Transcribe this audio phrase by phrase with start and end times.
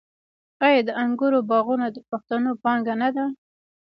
[0.65, 3.25] آیا د انګورو باغونه د پښتنو پانګه نه ده؟